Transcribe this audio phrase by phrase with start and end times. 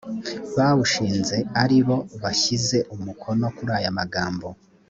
[0.55, 4.47] bawushinze aribo bashyize umukono kuri aya magambo